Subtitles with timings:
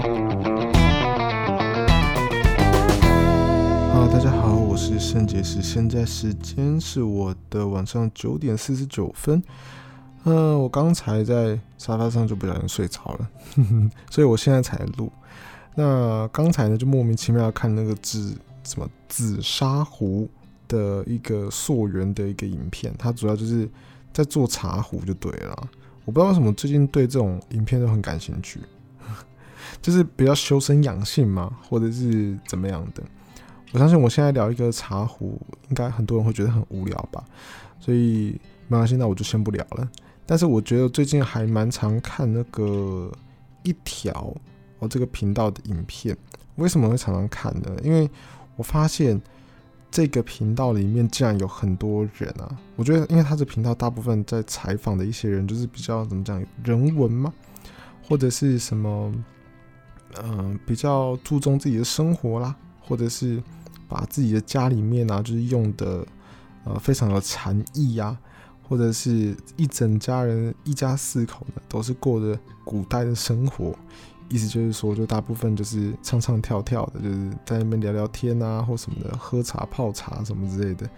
[0.00, 0.08] 哈
[4.10, 9.42] 大家好，我是圣结石，现在时间是我的晚上九点四十九分。
[10.24, 13.28] 嗯、呃，我刚才在沙发上就不小心睡着了，
[14.10, 15.12] 所以我现在才录。
[15.74, 20.28] 那刚才呢，就莫名其妙看那个紫什么紫砂壶
[20.68, 23.68] 的一个溯源的一个影片，它主要就是
[24.12, 25.68] 在做茶壶就对了。
[26.04, 28.60] 我不知道为什么最近对这种影片都很感兴趣，
[29.82, 33.02] 就是比较修身养性嘛，或者是怎么样的。
[33.72, 37.24] 我相信我现在聊一个茶壶，应该很多人会觉得很无聊吧，
[37.80, 39.88] 所以没关系，那我就先不聊了。
[40.24, 43.10] 但是我觉得最近还蛮常看那个
[43.64, 44.32] 一条
[44.78, 46.16] 我这个频道的影片，
[46.56, 47.76] 为什么会常常看呢？
[47.82, 48.08] 因为
[48.56, 49.20] 我发现
[49.90, 52.56] 这个频道里面竟然有很多人啊！
[52.76, 57.32] 我觉得，因为他这频道大部分在采访的一些人，就是比较怎么讲人文嘛，
[58.06, 59.12] 或者是什么，
[60.22, 63.42] 嗯、比较注重自己的生活啦，或者是
[63.88, 66.04] 把自己的家里面啊，就是用的
[66.64, 68.18] 呃非常有禅意呀。
[68.68, 73.74] 或者是一整家人一家四口呢，都是过着古代的生活，
[74.30, 80.88] 意思就是说，就大部分就是唱唱跳跳的，就是在那边聊聊天啊，或什么的，喝茶泡茶什么之类的，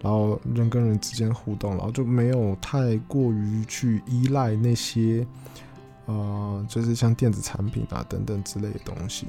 [0.00, 5.26] 然后人跟人之间互动，然后就没有太过于去依赖那些，
[6.10, 9.28] 呃，就是像电子产品啊等等之类的东西。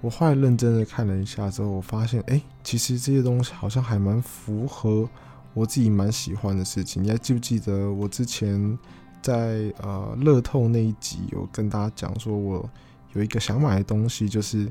[0.00, 5.08] 我后来认真的看了一下之后，我发现，哎、其实这些东西好像还蛮符合。
[5.52, 8.78] 我自己蛮喜欢的事情，你还记不记得我之前
[9.20, 12.70] 在呃乐透那一集有跟大家讲说，我
[13.14, 14.70] 有一个想买的东西，就是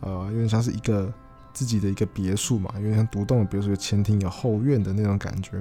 [0.00, 1.10] 呃有点像是一个
[1.54, 5.58] 自己的一个别墅嘛，有点像独栋的别墅，有前庭有后院的那种感觉。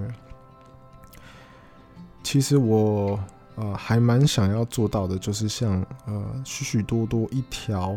[2.21, 3.17] 其实我
[3.57, 7.91] 呃还蛮想要做到的，就是像呃许许多多一条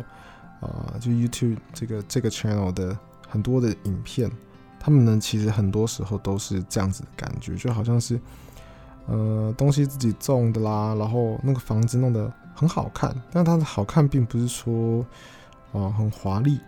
[0.59, 2.95] 啊、呃，就 YouTube 这个这个 channel 的
[3.29, 4.29] 很多的影片。
[4.83, 8.19] 他们呢，其实很多时候都是这样子的感觉，就好像是，
[9.05, 15.01] 呃，东西自己种的啦，然后那个房子弄得很好看，但它的好看并不是说，
[15.71, 16.59] 啊、呃，很华丽，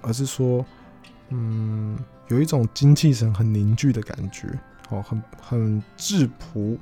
[0.00, 0.64] 而是说，
[1.30, 4.46] 嗯，有一种精气神很凝聚的感觉，
[4.90, 6.78] 哦，很很质朴，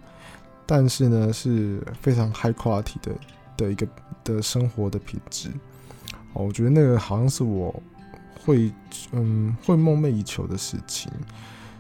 [0.67, 3.13] 但是呢是非常 high quality 的
[3.57, 3.87] 的一个
[4.23, 5.51] 的生活的品质，
[6.33, 7.75] 哦，我觉得那个好像是我。
[8.47, 8.71] 会，
[9.13, 11.11] 嗯，会梦寐以求的事情，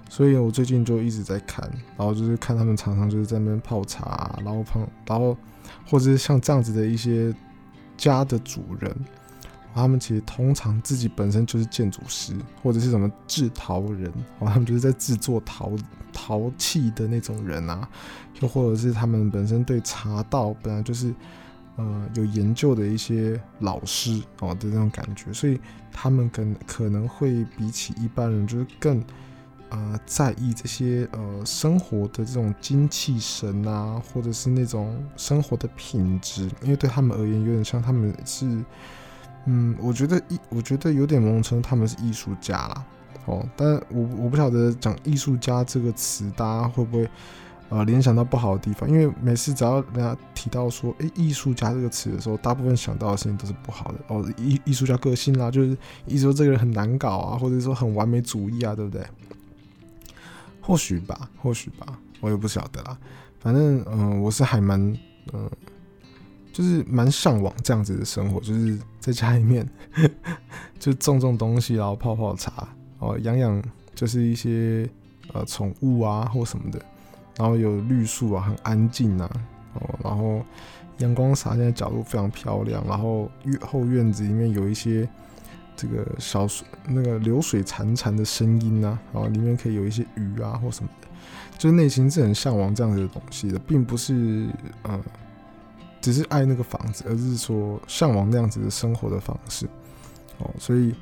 [0.08, 5.36] 所以我最近就一直在看，然后就是看他们常常就是在那边泡茶，然后泡，然后
[5.86, 7.34] 或者是像这样子的一些
[7.98, 8.96] 家的主人，
[9.74, 15.72] 他们其实通常自己本身就是建筑师或者是什么制陶人，哦，他们就是在制作陶
[16.12, 17.88] 陶器的那种人啊，
[18.40, 21.14] 又或者是他们本身对茶道本来就是。
[21.76, 25.58] 呃，有研究的一些老师哦的那种感觉，所以
[25.90, 29.02] 他们可可能会比起一般人，就是更
[29.70, 38.46] 呃在意这些呃生活的这种精气神啊，或者是那种生活的品质，因为对他们而言，有点像他们是，
[39.46, 42.84] 嗯，我觉得艺，我觉得有点蒙称他们是艺术家啦，
[43.26, 47.08] 哦，但我我不晓得讲艺术家这个词，大家会不会？
[47.70, 54.22] 呃，联想到不好的地方，因为每次只要人家提到说“诶，艺术家”这个词的时候，大部分想到的事情都是不好的哦。
[54.36, 59.02] 艺艺术家个性啦，就是一直说这个人很难搞啊，或者说很完美主义啊，对不对？
[60.60, 62.96] 或许吧，或许吧，我也不晓得啦。
[63.40, 64.78] 反正，嗯、我是还蛮，
[65.32, 65.50] 嗯、
[66.54, 69.68] 就是蛮向往这样子的生活，就是在家里面
[70.78, 72.68] 就种种东西，然后泡泡茶，
[73.00, 73.60] 哦，养养
[73.92, 74.88] 就是一些
[75.32, 76.80] 呃宠物啊或什么的。
[77.36, 79.28] 然后有绿树啊，很安静呐，
[79.72, 80.40] 哦，然后
[80.98, 85.08] 阳光洒进来角度非常漂亮，然后院后院子里面有一些
[85.74, 91.08] 这个小水那个流水潺潺的声音呐，然后里面可以有一些鱼啊或什么的，
[91.58, 94.46] 就是内心是很向往这样子的东西的，并不是
[94.82, 95.00] 呃
[96.04, 99.66] 只是爱那个房子，而是说向往那样子的生活的方式，
[100.38, 100.94] 哦，所以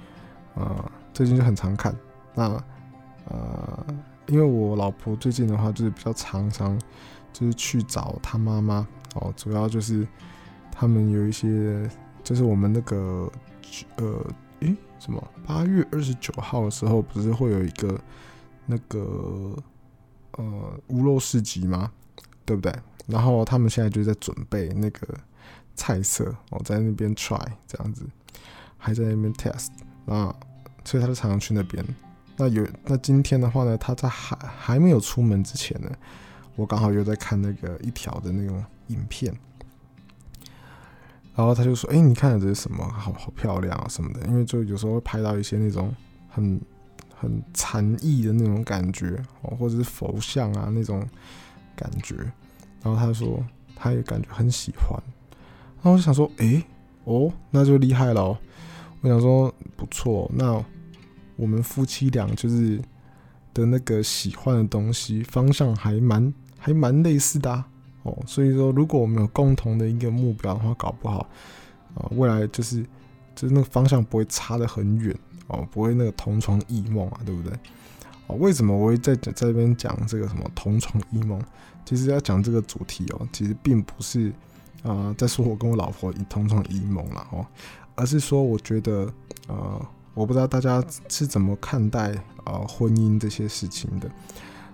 [0.54, 1.92] 啊最近就很常看
[2.34, 2.64] 那
[3.28, 3.84] 呃。
[4.28, 6.78] 因为我老婆最近的话，就是比较常常
[7.32, 10.06] 就是去找她妈妈哦，主要就是
[10.70, 11.90] 他们有一些，
[12.22, 13.30] 就是我们那个
[13.96, 14.24] 呃，
[14.60, 18.00] 诶，什么八月二十九号的时候，不是会有一个
[18.64, 19.56] 那个
[20.38, 21.90] 呃无肉市集吗？
[22.46, 22.72] 对不对？
[23.06, 25.06] 然后他们现在就在准备那个
[25.74, 28.06] 菜色哦，在那边 try 这样子，
[28.78, 29.68] 还在那边 test，
[30.04, 30.34] 那
[30.84, 31.84] 所以他就常常去那边。
[32.36, 35.90] 那有那今天的话呢，他在还还没有出门之前呢，
[36.56, 39.34] 我刚好又在看那个一条的那种影片。
[41.34, 42.86] 然后他就说：“哎，你看这是什么？
[42.86, 45.94] 好好漂亮啊什么的。”因为就有时候会拍到一些那种
[46.28, 46.60] 很
[47.18, 51.02] 很禅意的那种感觉哦，或者是佛像啊那种
[51.74, 52.16] 感觉。
[52.82, 53.44] 然后他说
[53.74, 55.00] 他也感觉很喜欢。
[55.76, 56.62] 然后我就想说：“哎，
[57.04, 58.38] 哦，那就厉害了哦。”
[59.02, 60.64] 我想说不错，那
[61.36, 62.80] 我们夫妻俩就是
[63.52, 67.64] 的那个喜欢的东西方向还蛮还蛮类似的。
[68.04, 71.28] 哦，所以说，如果我们有共同的一个目标的话，搞不好，
[71.94, 72.82] 啊、未来就是
[73.34, 75.16] 就是那个方向不会差得很远
[75.48, 77.52] 哦，不会那个同床异梦啊，对不对？
[78.28, 81.40] 哦，为什么我会在在这边讲这个什么同床异梦？
[81.84, 84.32] 其实要讲这个主题哦，其实并不是
[84.82, 87.46] 啊、在说我跟我老婆一同床异梦了哦，
[87.94, 89.08] 而是说我觉得、
[89.46, 92.10] 呃，我不知道大家是怎么看待
[92.42, 94.10] 啊、呃、婚姻这些事情的。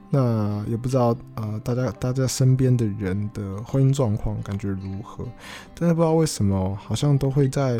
[0.09, 5.27] 那也不知道呃，大家大家身边的人的婚姻状况感觉如何？
[5.75, 7.79] 但是不知道为什么，好像都会在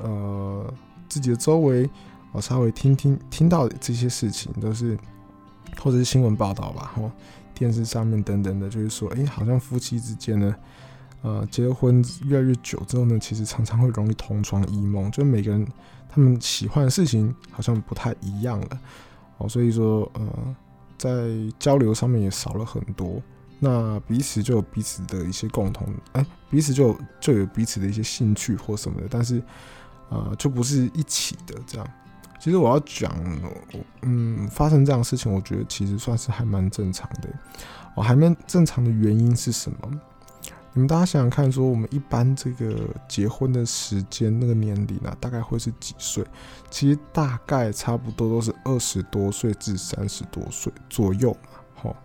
[0.00, 0.72] 呃
[1.08, 1.90] 自己的周围，
[2.30, 4.96] 我稍微听听听到这些事情，都是
[5.80, 7.10] 或者是新闻报道吧，或
[7.54, 10.54] 电视上面等等的，就是说，哎、好像夫妻之间呢，
[11.22, 15.66] 呃，结婚越来越久之后呢，其实常常会容易同床异梦，就每个人
[16.08, 18.80] 他们喜欢的事情好像不太一样了，
[19.38, 20.56] 哦，所以说呃。
[20.96, 21.28] 在
[21.58, 23.20] 交流上面也少了很多，
[23.58, 29.42] 那彼此就有彼此的一些共同，哎、彼此就就有彼此的一些兴趣或什么的，但是，
[30.08, 31.86] 呃，就不是一起的这样。
[32.44, 33.10] 其实我要讲，
[34.02, 37.30] 嗯，发生这样的事情，我觉得其实算是还蛮正常的。
[37.94, 39.78] 哦，还蛮正常的原因是什么？
[40.74, 46.22] 你们大家想想看，说我们一般这个结婚的时间那个年龄呢、啊，大概会是几岁？
[46.68, 51.60] 其实大概差不多都是二十多岁至三十多岁左右嘛。
[51.76, 51.96] 好，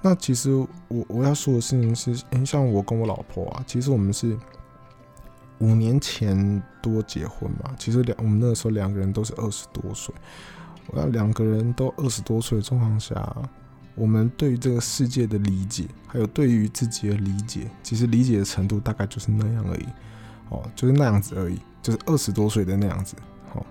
[0.00, 0.54] 那其实
[0.88, 4.38] 我我要说的事情是，诶、像我跟我老婆啊，其实我们是
[5.62, 7.74] 五年前多结婚嘛。
[7.78, 10.14] 其实两我们那个时候两个人都是二十多岁，
[10.88, 13.34] 我要两个人都二十多岁的状况下。
[13.94, 19.86] 我们对于这个世界的理解，还有对于自己的理解，其实理解的程度大概就是那样而已，
[20.48, 23.14] 哦，就是那样子而已，就是二十多岁的那样子，
[23.52, 23.62] 哦，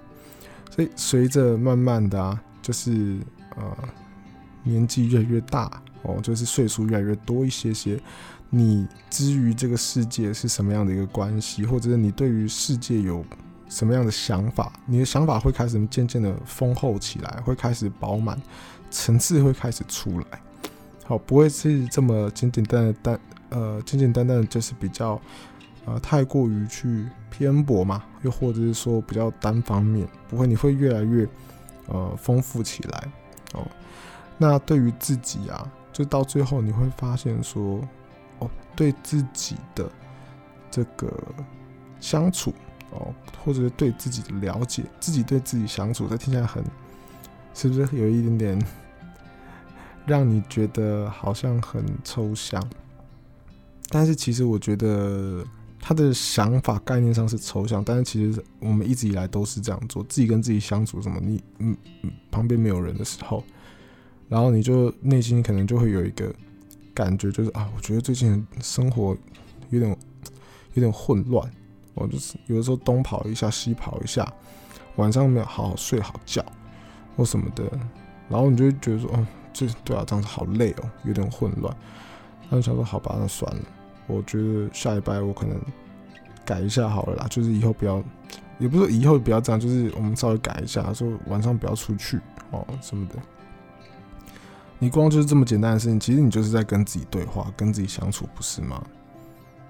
[0.69, 3.17] 所以随着慢慢的啊，就是
[3.57, 3.75] 呃
[4.61, 7.99] 年纪越来越大，哦，就是岁数越来越多一些些，
[8.51, 13.25] 你之于这个世界是什么样的一个关系，或者是你对于世界有
[13.67, 18.39] 什么样的想法，你的想法会开始渐渐的丰厚起来，会开始饱满。
[18.93, 20.25] 层次会开始出来，
[21.05, 23.17] 好，不会是这么简简单单
[23.49, 25.17] 单，呃，简简单单的，就是比较，
[25.85, 31.25] 呃，太过于去偏薄嘛，又或者是说比较单方面，不会，你会越来越，
[31.87, 33.07] 呃，丰富起来，
[33.53, 33.65] 哦，
[34.37, 37.79] 那对于自己啊，就到最后你会发现说，
[38.75, 39.89] 对自己的
[40.69, 41.11] 这个
[41.99, 42.53] 相处，
[42.91, 43.13] 哦，
[43.43, 46.63] 或者是对自己的了解，自己对自己相处，这听起来很，
[47.53, 48.65] 是不是有一点点？
[50.07, 52.61] 让你觉得好像很抽象，
[53.89, 55.45] 但是其实我觉得
[55.79, 63.43] 他的想法概念上是抽象，但是其实我们一直以来都是这样做，自己跟自己相处什么，你嗯嗯旁边没有人的时候，
[64.27, 66.33] 然后你就内心可能就会有一个
[66.93, 69.15] 感觉，就是啊，我觉得最近生活
[69.69, 69.97] 有点
[70.73, 71.49] 有点混乱，
[71.93, 74.31] 我就是有的时候东跑一下西跑一下，
[74.95, 76.45] 晚上没有好好睡好觉
[77.15, 77.63] 或什么的，
[78.29, 79.27] 然后你就会觉得说，哦。
[79.53, 81.75] 这对啊，这样子好累哦，有点混乱。
[82.49, 83.61] 那想说，好吧，那算了。
[84.07, 85.59] 我觉得下礼拜我可能
[86.45, 88.01] 改一下好了啦，就是以后不要，
[88.59, 92.17] 也不是以后不要这样，就是我们稍微改一下，说晚上不要出去
[92.51, 93.15] 哦什么的。
[94.81, 98.83] 你光就是这么简单的事情，其实你就是在跟自己对话，跟自己相处，不是吗？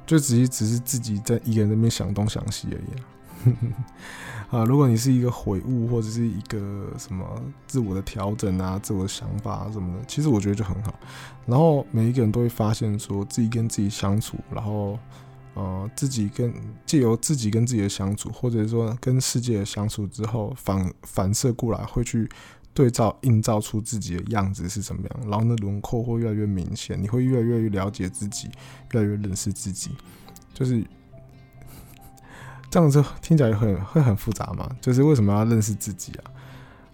[0.05, 3.51] 就只是只是自己在一个人那边想东想西而已。
[4.55, 7.25] 啊，如果你是一个悔悟或者是一个什么
[7.67, 10.97] 自我的调整啊、自我的想法啊什么的，其实我觉得就很好。
[11.45, 14.97] 然后每一个人都会发现，说自己跟自己相处，然后
[15.55, 16.53] 呃，自己跟
[16.85, 22.29] 借由自己跟自己的相处，或者说跟世界的相处之后，反反射过来会去
[22.73, 28.49] 对照映照出自己的样子是怎么样，然后那轮廓会越来越明显，你会越来越了解自己，
[28.91, 29.91] 越来越认识自己，
[30.53, 30.83] 就是。
[32.69, 34.65] 这样子听起来很会很复杂嘛？
[34.79, 36.31] 就是为什么要认识自己啊？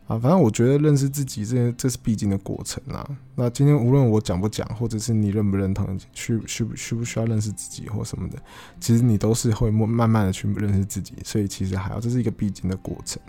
[0.08, 3.08] 啊，反正我觉得认识自己这这是必经的过程啊。
[3.36, 8.40] 那今天无论我讲不讲，或者是你认不认同，需需不需不需要认识自己或什么的，
[8.80, 11.14] 其实你都是会慢慢的去认识自己。
[11.24, 13.22] 所以其实还好这是一个必经的过程。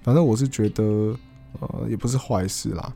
[0.00, 1.18] 反正我是觉得，
[1.58, 2.92] 呃，也不是坏事啦。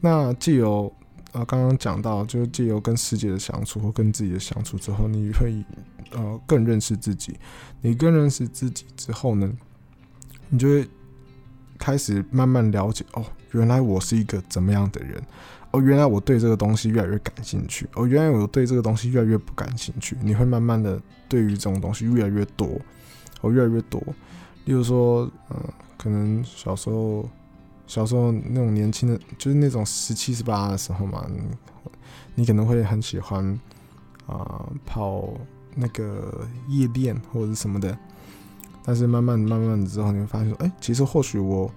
[0.00, 0.92] 那既有
[1.32, 5.64] 呃刚刚讲到，就是借由跟世界的相处或跟自己的相处之后，你会
[6.12, 7.36] 呃更认识自己。
[7.80, 9.52] 你更认识自己之后呢，
[10.48, 10.88] 你就会
[11.78, 15.22] 开始慢慢了解哦，原来我是一个怎么样的人。
[15.72, 17.88] 哦，原来我对这个东西越来越感兴趣。
[17.94, 20.16] 哦，原来我对这个东西越来越不感兴趣。
[20.20, 22.78] 你会慢慢的对于这种东西越来越多，
[23.40, 23.98] 哦，越来越多。
[24.66, 25.56] 例如说，嗯、
[25.96, 27.26] 可能小时候，
[27.92, 31.26] 小时候那种年轻的，就是那种十七十八的时候嘛，
[32.34, 33.44] 你，可能会很喜欢
[34.26, 35.28] 啊、呃、跑
[35.74, 37.94] 那个夜店或者是什么的。
[38.82, 41.70] 但是慢慢慢慢之后，你会发现说，哎、其实或许我。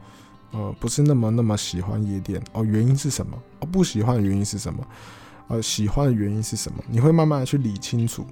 [0.52, 3.38] 呃，不是那么那么喜欢夜店哦，原因是什么？
[3.60, 4.88] 哦，不喜欢的原因是什么？
[5.50, 6.82] 呃，喜欢的原因是什么？
[6.88, 8.26] 你会慢慢的去理清楚，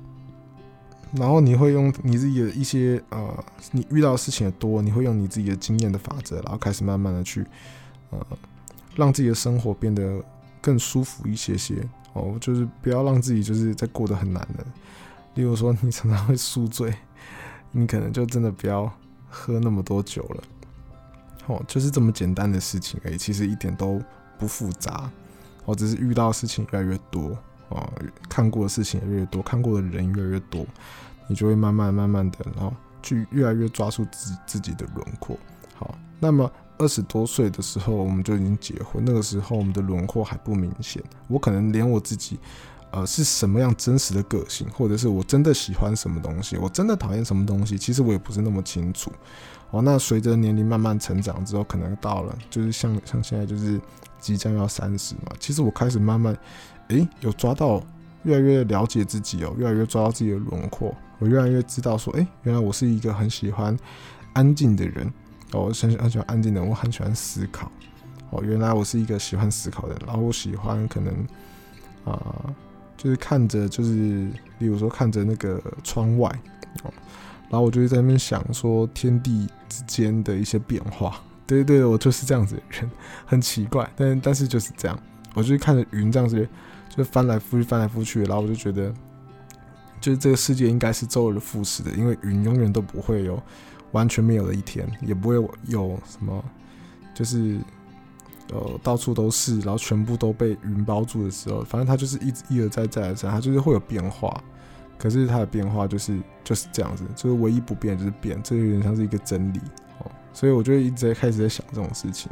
[1.15, 7.45] 然后你会用你自己的一些呃，你遇到的事情也多，你会用你自己的经验的法则，然后开始慢慢的去
[8.09, 8.19] 呃，
[8.95, 10.23] 让自己的生活变得
[10.61, 14.65] 更舒服一些些哦，就是不要让自己就是在过得很难的。
[15.35, 16.93] 例如说，你常常会宿醉，
[17.71, 18.91] 你可能就真的不要
[19.29, 20.43] 喝那么多酒了。
[21.47, 24.01] 哦，就是这么简单的事情而已，其实一点都
[24.37, 25.09] 不复杂。
[25.65, 27.37] 哦，只是遇到的事情越来越多，
[27.69, 27.91] 哦，
[28.29, 30.65] 看过的事情也越来越多，看过的人越来越多，
[31.27, 35.37] 你就会慢慢慢慢的，然后去越来越抓住自己自己的轮廓。
[35.75, 42.39] 好，那么二十多岁的时候，我们就已经结婚，那个时候我们的轮廓还不明显，我可能连我自己，
[42.93, 49.11] 呃，是什么样真实的个性，或者是我真的喜欢什么东西，我真的讨厌什么东西，其实我也不是那么清楚。
[49.71, 53.81] 哦，那随着年龄慢慢成长之后，可能到了就是像像现在就是
[54.19, 55.31] 即将要三十嘛。
[55.39, 56.37] 其实我开始慢慢，
[56.89, 57.81] 诶、有抓到
[58.21, 60.95] 越来越了解自己哦，越来越抓到自己的轮廓。
[61.17, 63.75] 我越来越知道说，诶、原来我是一个很喜欢
[64.33, 65.11] 安静的人。
[65.53, 67.71] 哦，我很很喜欢安静的人，我很喜欢思考。
[68.29, 70.03] 哦，原来我是一个喜欢思考的人。
[70.05, 71.13] 然后我喜欢可能
[72.05, 72.53] 啊、
[73.03, 76.31] 就是看着就是，比如说看着那个窗外。
[77.49, 82.89] 然后我就会在那边想说天地之间的一些变化，对对对，我就是这样子的人，
[83.27, 84.99] 很奇怪，但但是就是这样，
[85.35, 86.49] 我就是看着云这样子，
[86.89, 88.91] 就翻来覆去，翻来覆去，然后我就觉得，
[90.01, 93.39] 就是这个世界应该是周而复始的，因为云永远都不会有
[93.91, 95.35] 完全没有的一天，也不会
[95.67, 96.43] 有什么，
[97.13, 97.59] 就是
[98.53, 104.41] 呃到处都是，然后全部都被云包住的时候，反正它就是一直一而再再而三，它就是会有变化。
[104.97, 109.59] 可是它的变化就是就是这样子，就是唯一不变就是变，这有点像是一个真理
[109.99, 110.09] 哦。
[110.31, 112.31] 所以我就一直在开始在想这种事情，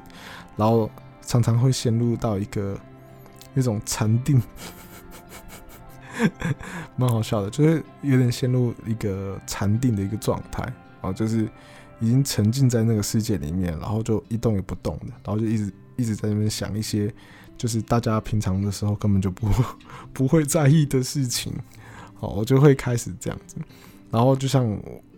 [0.56, 0.90] 然后
[1.22, 2.80] 常常会陷入到一个
[3.54, 4.42] 那种禅定，
[6.96, 11.50] 蛮好笑的，就是有点陷入一个禅定的一个状态啊，就是
[12.00, 17.13] 已经沉浸在那个世界里面，然后就一动也不动的，然后就一直一直在那边想一些，
[17.58, 19.48] 就是大家平常的时候根本就不
[20.12, 21.53] 不会在意的事情。
[22.15, 23.55] 好，我就会开始这样子，
[24.12, 24.63] 然后就像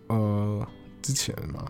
[0.06, 0.66] 呃
[1.02, 1.64] 之前嘛，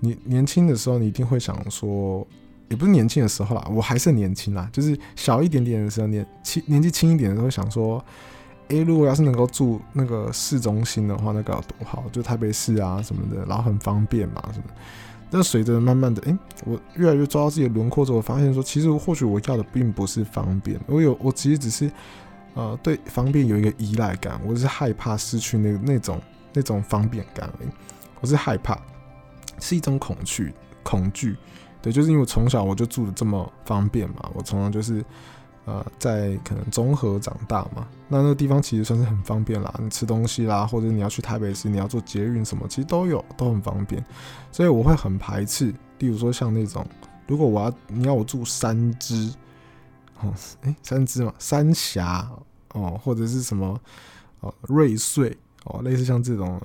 [0.00, 2.26] 你年轻的时候，你一定会想说，
[2.68, 8.04] 也不是年轻的时候啦，我还是年轻啦，就是小一点点的时候，年轻年纪轻一点的时候，想说，
[8.68, 14.64] 诶、如果要是能够住那个市中心的话，那该有多好，就台北市啊什么的，然后很方便嘛什么。
[15.36, 21.90] 那随着慢慢的，诶、欸，我越来越抓到自己的轮廓之后，我发现说，其实或许我要的并不是方便，我有，我其实只是。
[22.56, 26.20] 呃，对方便有一个依赖感，我是害怕失去那那种
[26.52, 27.68] 那种方便感而已。
[28.20, 28.80] 我是害怕，
[29.58, 31.36] 是一种恐惧，恐惧。
[31.82, 35.04] 对，就是因为从小我就住的这么方便嘛，我从小就是
[35.64, 44.04] 呃在可能综合长大嘛，那那个地方其实算是很方便啦，你吃东西啦，或者你要去台北市，你要坐捷运什么，其实都有，都很方便。
[44.52, 46.86] 所以我会很排斥，例如说像那种，
[47.26, 49.32] 如果我要你要我住三芝。
[50.20, 52.30] 哦，哎、三芝嘛，三峡
[52.72, 53.78] 哦，或者是什么
[54.40, 56.58] 哦，瑞穗哦，类似像这种，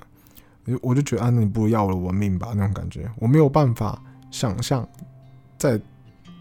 [0.80, 4.88] 我就觉得啊，你不要了我命吧，那种感觉，我没有办法想象
[5.58, 5.78] 在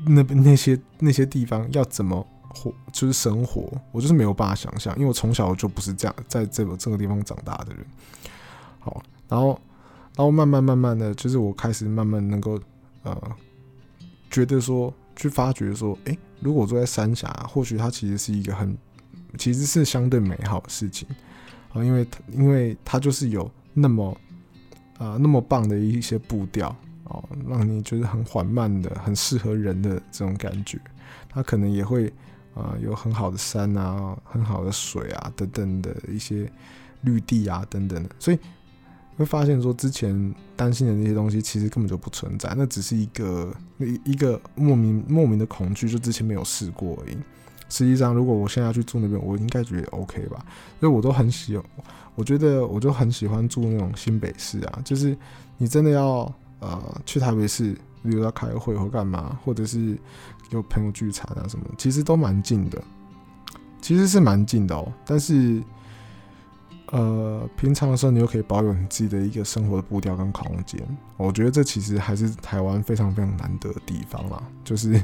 [0.06, 7.86] 那边那些那些地方要怎么活，就是生活，我就是没有办法想象，因为我从小就不是这样，在这个这个地方长大的人。
[8.80, 9.60] 好，然后，
[10.16, 12.60] 然后慢慢慢慢的就是我开始慢慢能够
[13.04, 13.22] 呃，
[14.30, 14.94] 觉得说。
[15.22, 18.78] 去发觉说，诶、如果我住在三峡，或许它其实是一个很，
[19.38, 21.06] 其实是相对美好的事情
[21.74, 24.18] 啊，因为因为它就是有那么
[24.98, 30.80] 啊那么棒的一些步调哦，让你就是很缓慢的，很适合人的这种感觉。
[31.28, 32.10] 它可能也会
[32.60, 36.52] 啊有很好的山啊，很好的水啊等等的一些
[37.02, 38.40] 绿地啊等等的，所以。
[39.18, 47.18] 会发现说，之前担心的那些东西其实根本就不存在，那只是一个一一个莫名莫名的恐惧，就之前没有试过而已。
[47.68, 50.46] 实际上，如果我现在要去住那边，我应该觉得 OK 吧？
[50.80, 51.60] 所以我都很喜，
[52.16, 55.18] 我觉得我就很喜欢住那种新北市啊，就是
[55.58, 59.98] 你真的要呃去台北市，比如要开会或干嘛，或者是
[60.50, 62.82] 有朋友聚餐啊什么，其实都蛮近的，
[63.82, 64.92] 其实是蛮近的哦。
[65.06, 65.62] 但是
[66.88, 70.82] 呃，平常的时候你又可以保有你自己的一个生活的步调跟空间，
[71.18, 75.04] 我觉得这其实还是台湾非常非常难得的地方啦，就是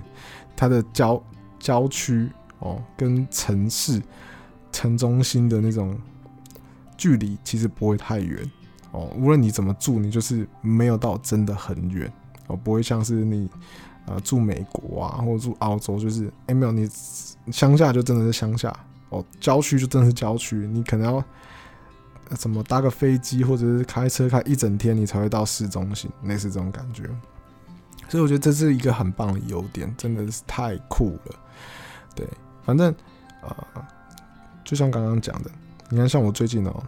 [0.56, 1.22] 它的郊
[1.60, 2.30] 郊区。
[2.60, 4.02] 哦，跟城市
[4.72, 5.96] 城中心的那种
[6.98, 8.50] 距离其实不会太远
[8.92, 9.12] 哦。
[9.18, 12.12] 无论你怎么住，你就是没有到真的很远
[12.48, 13.50] 哦，不会像是你
[14.08, 16.90] 呃住美国啊或者住澳洲，就是哎、欸、没有你
[17.52, 18.74] 乡下就真的是乡下
[19.10, 21.24] 哦，郊区就真的是郊区，你可能要
[22.36, 27.04] 怎么搭个飞机或者是开车开一整天，你才会到市中心，类似这种感觉。
[28.08, 31.36] 所以我觉得这是一个很棒的优点，真的是太酷了，
[32.16, 32.28] 对。
[32.64, 32.94] 反正，
[33.42, 33.56] 呃，
[34.64, 35.52] 就像刚刚讲的，
[35.90, 36.84] 你看，像我最近哦，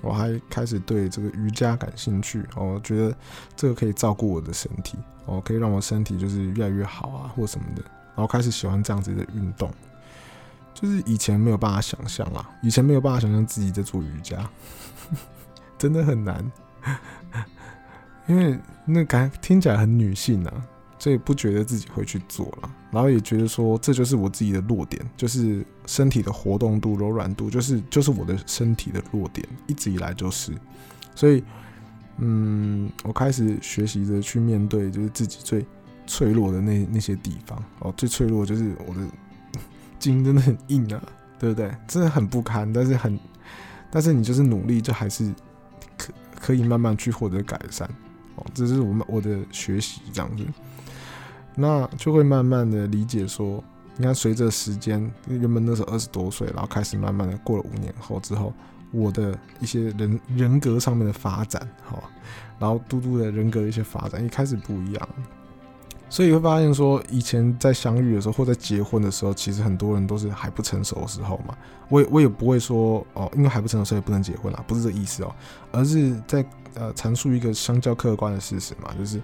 [0.00, 3.16] 我还开始对这个瑜伽感兴趣，我觉得
[3.56, 4.96] 这个可以照顾我的身体
[5.28, 7.82] 哦，可以让我身体就是越来越好啊，或什么的，
[8.14, 9.70] 然后开始喜欢这样子的运动，
[10.74, 14.48] 就是以前没有办法想象啊，以前没有办法想象自己在做瑜伽，
[15.78, 16.52] 真的很难，
[18.26, 20.66] 因为那感听起来很女性啊。
[21.00, 30.52] 所以不觉得自己会去做了，然后也觉得说这就是我自己的弱点，就是身体的活动度、柔软度，就是就是我的身体的弱点，一直以来就是。
[31.14, 31.44] 所以，
[32.18, 35.64] 嗯，我开始学习着去面对，就是自己最
[36.06, 39.00] 脆弱的那那些地方哦，最脆弱就是我的
[39.98, 41.02] 筋真的很硬啊，
[41.38, 41.70] 对不对？
[41.86, 43.18] 真的很不堪，但是很，
[43.90, 45.32] 但是你就是努力，就还是
[45.96, 47.88] 可可以慢慢去获得改善
[48.36, 48.44] 哦。
[48.52, 50.44] 这是我们我的学习这样子。
[51.54, 53.62] 那就会慢慢的理解说，
[53.96, 58.54] 你看随着时间，原本那时候二十多岁，然后开始慢慢的过了五年后之后，
[58.90, 62.10] 我的一些人人格上面的发展，好，
[62.58, 65.08] 然后嘟嘟的人格的一些发展一开始不一样，
[66.08, 71.56] 所以会发现说，以前在相遇的时候或在结婚的时候，其实很多人都是还不成熟的时候嘛，
[71.88, 75.34] 我也我也不会说哦，因为还不成熟所以不能结婚啦，不是这意思哦，
[75.72, 79.20] 而是在呃阐述一个相较客观的事实嘛，就是。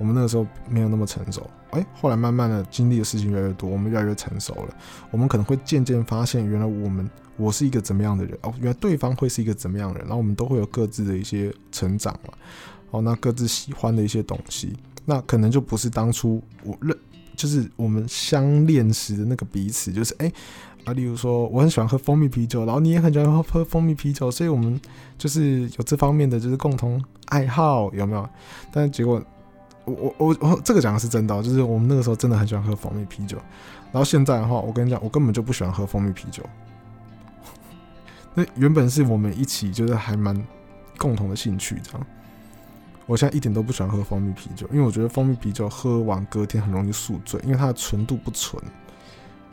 [0.00, 4.74] 我们那个时候没有那么成熟，哎，后来慢慢的经历的事情越来越多，我们越来越成熟了。
[5.10, 12.32] 我们可能会渐渐发现，原来我们我是一个怎么样的人哦，原来对方会是一个怎么样的人，然后我们都会有各自的一些成长嘛，
[12.92, 16.96] 哦，那各自喜欢的一些东西，那可能就不是当初我认，
[17.36, 20.32] 就是我们相恋时的那个彼此，就是哎
[20.86, 24.80] 啊，例如说我很喜欢喝蜂蜜啤酒，然后你也很喜欢喝蜂蜜啤酒，所以我们
[25.18, 28.26] 就是有这方面的就是共同爱好，有没有？
[28.72, 29.22] 但结果。
[29.90, 33.36] 我我我这个讲的是真的，就是我们那个时候真的很喜欢喝蜂蜜啤酒，
[33.92, 36.42] 然后现在的话，我跟你讲，我根本就不喜欢喝蜂蜜啤酒。
[38.34, 40.40] 那原本是我们一起就是还蛮
[40.96, 42.06] 共同的兴趣，这样。
[43.06, 48.62] 我现在一点都不喜欢喝蜂蜜啤酒，因为我觉得蜂蜜啤酒喝完隔天很容易宿醉，因为它的纯度不纯，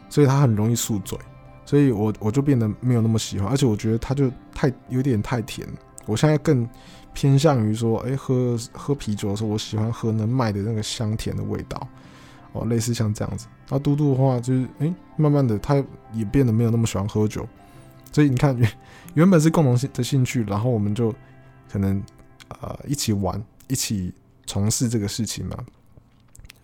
[0.10, 1.18] 所以它很容易宿醉，
[1.66, 5.68] 所以我我就变得没有那么喜欢，而且我觉得它就太有点太甜。
[6.06, 6.70] 我现在更
[7.18, 11.88] 偏向于说，哎、喝喝啤酒的时候，我喜欢喝能卖的那个香甜的味道，
[12.52, 13.48] 哦，类似像这样子。
[13.70, 17.44] 那嘟嘟的话，就是，哎、慢慢的，他也变得没有那么喜欢喝酒。
[18.12, 18.72] 所以你看，原
[19.16, 21.12] 原本是共同的兴趣，然后我们就
[21.72, 22.00] 可能
[22.50, 24.14] 呃一起玩，一起
[24.46, 25.58] 从事这个事情嘛。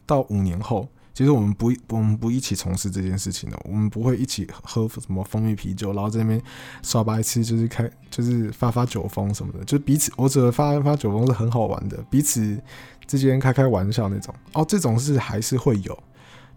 [0.06, 0.88] 到五年后。
[1.14, 6.42] 其实我们不，我们不一起从事这件事情的，我们不会一起喝什么蜂蜜啤酒，然后在那边
[6.82, 12.60] 耍白痴，就是开，就是发发酒疯什么的，就彼此，我觉得发发酒疯是很好玩的，彼此
[13.06, 14.34] 之间开开玩笑那种。
[14.54, 15.96] 哦，这种是还是会有，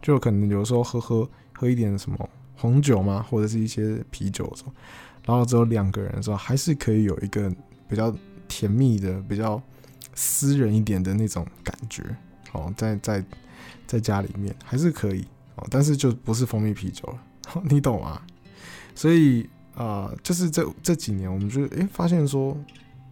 [0.01, 2.17] 就可能有时候喝喝喝一点什么
[2.57, 4.73] 红酒嘛，或者是一些啤酒什么，
[5.27, 7.53] 然后只有两个人的时候，还是可以有一个
[7.87, 8.11] 比较
[8.49, 9.63] 甜蜜的、比较
[10.15, 12.03] 私人一点的那种感觉。
[12.53, 13.23] 哦，在在。
[13.87, 15.25] 在家里面还是可以
[15.57, 18.21] 哦，但是就不是蜂蜜啤酒了， 你懂吗？
[18.95, 22.57] 所以啊、就是这这几年，我们就诶发现说，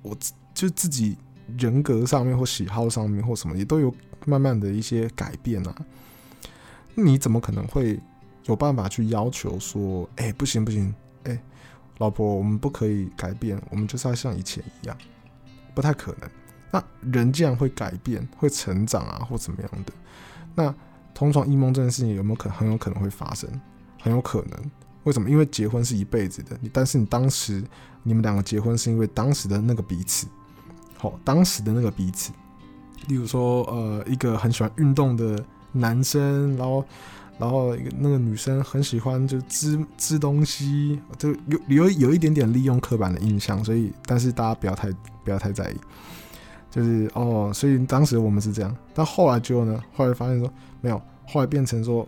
[0.00, 0.16] 我
[0.54, 1.14] 就自己
[1.58, 5.74] 人格上面或喜好上面或什么也都有慢慢的一些改变啊。
[6.94, 8.00] 你怎么可能会
[8.46, 11.38] 有办法去要求说，哎，不行不行，哎，
[11.98, 14.96] 老婆，我们不可以改变，我们就是要像以前一样，
[15.74, 16.30] 不太可能。
[16.70, 16.82] 那
[17.12, 19.92] 人既然会改变，会成长啊，或怎么样的。
[20.54, 20.74] 那
[21.14, 23.48] 同床异梦这件事情有没有可很有可能会发生？
[24.00, 24.70] 很有可能。
[25.04, 25.28] 为什么？
[25.28, 26.56] 因为结婚是一辈子的。
[26.60, 27.62] 你但是你当时
[28.02, 30.26] 你们两个结婚是因为当时的那个彼此，
[30.96, 32.32] 好，当时的那个彼此。
[33.08, 36.82] 例如说，呃，一个很喜欢运动的男生，然后
[37.38, 44.90] 然后一个那个女生很喜欢就织织东西，就有有有一点点利用刻板的印象，所以但是大家不要太
[45.22, 45.76] 不要太在意，
[46.74, 52.04] 就是哦，所以当时我们是这样，但后来就呢，后来发现说没有，后来变成说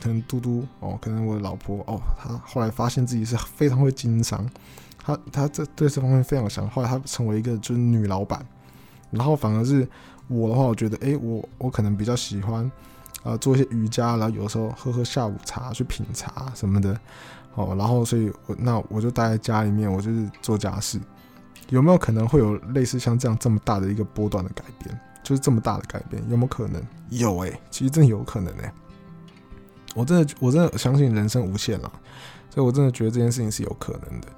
[0.00, 4.48] 可能嘟嘟哦，可能我的老婆哦，她后来发现自己是非常会经商，
[5.04, 8.40] 她她这对这方面非常强，后来她成为一个就是女老板，
[9.10, 9.86] 然后反而是
[10.28, 12.70] 我的话，我觉得哎，我我可能比较喜欢。
[13.22, 16.96] 啊，做一些瑜伽，然后有时候喝喝下午茶，去品茶什么的，
[17.56, 21.00] 哦，然后所以我那我就待在家里面，我就是做家事。
[21.68, 24.98] 有没有可能会有类似像这样这么大的一个波段的改变？
[25.22, 26.80] 就是这么大的改变，有没有可能？
[27.10, 28.72] 有诶、其实真有可能诶、
[29.94, 31.92] 我真的我真的相信人生无限了，
[32.48, 34.28] 所以我真的觉得这件事情是有可能的。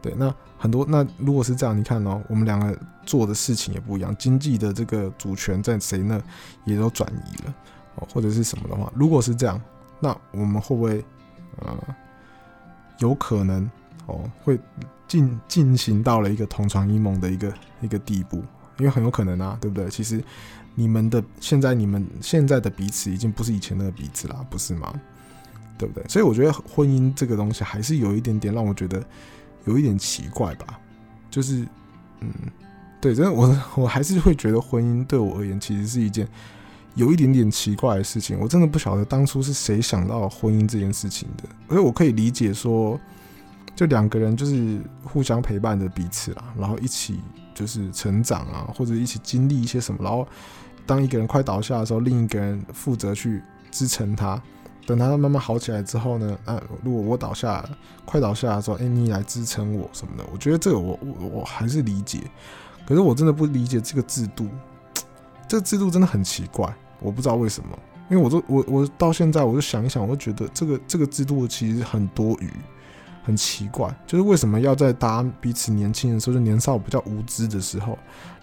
[0.00, 6.18] 对，那很多那如果是这样，你看哦，我们两个做的事情也不一样，经济的这个主权在谁那
[6.64, 7.54] 也都转移了
[7.96, 8.08] 哦。
[8.10, 9.60] 或者是什么的话，如果是这样，
[9.98, 11.04] 那我们会不会
[11.58, 11.76] 呃
[12.98, 13.70] 有可能
[14.06, 14.58] 哦会
[15.10, 18.36] 进进行到了一个同床异梦的一个一个地步？
[18.78, 19.90] 因为很有可能啊，对不对？
[19.90, 20.22] 其实
[20.76, 24.94] 你们的现在你们现在的彼此已经不是以前那个彼此啦，不是吗？
[25.76, 26.06] 对不对？
[26.06, 29.04] 所以我觉得婚姻这个东西还是有一点点让我觉得
[29.64, 30.78] 有一点奇怪吧。
[31.28, 31.66] 就是
[32.20, 32.30] 嗯，
[33.00, 36.28] 对，真的我 我还是会觉得婚姻对我而言其实是一件。
[36.96, 41.44] 有一点点奇怪的事情，我真的不晓得当初是谁想到婚姻这件事情的。
[41.68, 42.98] 所以我可以理解说，
[43.74, 47.20] 就两个人就是互相陪伴着彼此啦，然后一起
[47.54, 50.02] 就是成长啊，或者一起经历一些什么。
[50.02, 50.26] 然后
[50.86, 54.40] 当一个人快倒下的时候，另一个人负责去支撑他。
[54.86, 57.64] 等他慢慢好起来之后呢，啊，如果我倒下，
[58.04, 60.24] 快倒下的时候，哎，你来支撑我什么的。
[60.32, 62.18] 我觉得这个我我我还是理解，
[62.86, 64.48] 可是我真的不理解这个制度。
[65.46, 67.78] 这个制度真的很奇怪，我不知道为什么。
[68.08, 72.50] 因为我都我我到现在我就想一想，我就觉得这个这个制度其实很多余，
[73.22, 73.94] 很奇怪。
[74.06, 77.98] 就是为什么要在大家彼此年轻的时候，就年少比较无知的时候，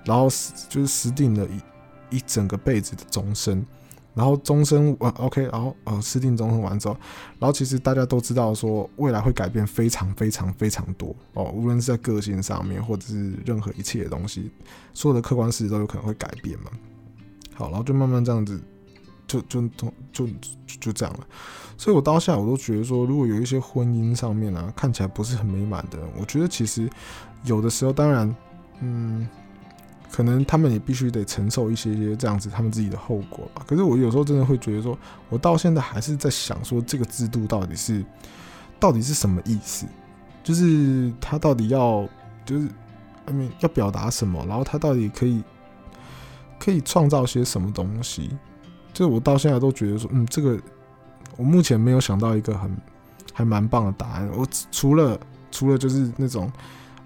[0.06, 0.28] 然后
[0.70, 3.66] 就是死定了一一整个辈子的终身，
[4.14, 6.98] 然后终身完 OK，然后呃私定终身完之后，
[7.40, 14.52] 然后其实大家都知道说未来会改变非常非常非常多哦，无论是在个性上面，或者是任何一切的东西，
[14.94, 16.72] 所有的客观事实都有可能会改变嘛。
[17.54, 18.62] 好，然后就慢慢这样子，
[19.28, 20.28] 就就就就
[20.88, 21.28] 就这样了。
[21.78, 26.90] 所以我到现在我都觉得说，如果有一些婚姻上面啊，看起来不是很美满的，我觉得其实
[27.44, 28.36] 有的时候，当然，
[28.80, 29.28] 嗯，
[30.12, 33.62] 可能他们也必须得承受一些些这样子他们自己的后果吧。
[33.68, 34.98] 可是我有时候真的会觉得说，
[35.30, 38.04] 我到现在还是在想说，这个制度到底是
[38.80, 39.86] 到底是什么意思？
[40.44, 42.08] 就是他到底要
[42.46, 42.68] 就是
[43.26, 44.44] ，I mean, 要表达什么？
[44.48, 45.44] 然后他到底可以。
[46.60, 48.36] 可以创造些什么东西？
[48.92, 50.60] 就是我到现在都觉得说，嗯，这个
[51.36, 52.76] 我目前没有想到一个很
[53.34, 54.30] 还蛮棒的答案。
[54.36, 55.20] 我除了
[55.52, 56.52] 除了就是那种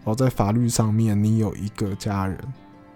[0.04, 2.38] 哦，在法律上面你有一个家人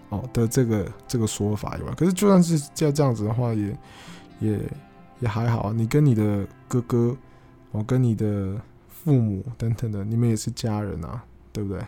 [0.09, 3.77] 哦的这个这个说法以外，可是就算是这这样子的话也，
[4.39, 4.59] 也
[5.21, 5.73] 也还好。
[5.73, 7.15] 你跟你的哥哥，
[7.71, 11.81] 哦，跟你的父母等等的，你们也是家人啊，对不对？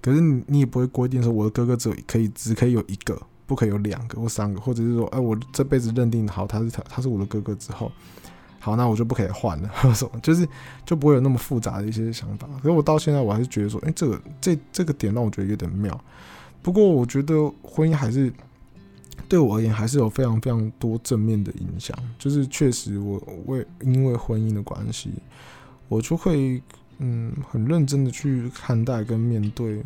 [0.00, 3.20] 可是你你也不会规定说我的哥哥只有可以只可以有一个。
[3.48, 7.92] 不可以有两个或三个，或者是说，哎，我这辈子认定好他是他，他是我的哥哥之后，
[8.66, 10.48] 好，那我就不可以换了， 什么，就是
[10.84, 12.48] 就不会有那么复杂的一些想法。
[12.60, 16.04] 所以我到现在我还是觉得说，哎，这个这这个点让我觉得有点妙。
[16.62, 18.32] 不过我觉得婚姻还是
[19.28, 21.96] 对我而言还是有非常非常多正面的影响。
[22.18, 25.10] 就是确实我为因为婚姻的关系，
[25.88, 26.60] 我就会
[26.98, 29.80] 嗯很认真的去看待跟面对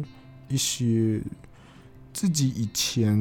[0.48, 1.20] 一些。
[2.12, 3.14] 自己以前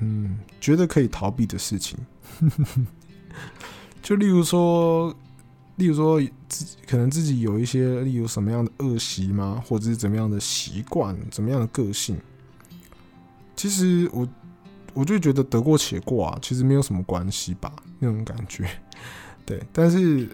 [0.00, 1.98] 嗯觉得可以逃避的事情，
[4.02, 5.14] 就例如说，
[5.76, 9.62] 例如说自己可能自己有一些，例如什么样的恶习吗？
[9.66, 12.18] 或者是怎么样的习惯，怎么样的个性？
[13.56, 14.28] 其实我
[14.94, 18.68] 我就觉得得过且过啊，其实没有什么关系吧，那种感觉。
[19.44, 20.28] 对，但是